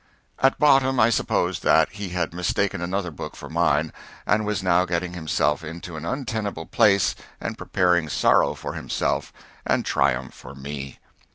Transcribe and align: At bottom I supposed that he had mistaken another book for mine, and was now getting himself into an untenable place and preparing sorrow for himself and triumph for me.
At 0.39 0.57
bottom 0.57 0.99
I 0.99 1.11
supposed 1.11 1.61
that 1.61 1.89
he 1.91 2.09
had 2.09 2.33
mistaken 2.33 2.81
another 2.81 3.11
book 3.11 3.35
for 3.35 3.49
mine, 3.51 3.93
and 4.25 4.47
was 4.47 4.63
now 4.63 4.83
getting 4.83 5.13
himself 5.13 5.63
into 5.63 5.95
an 5.95 6.05
untenable 6.05 6.65
place 6.65 7.13
and 7.39 7.55
preparing 7.55 8.09
sorrow 8.09 8.55
for 8.55 8.73
himself 8.73 9.31
and 9.63 9.85
triumph 9.85 10.33
for 10.33 10.55
me. 10.55 10.97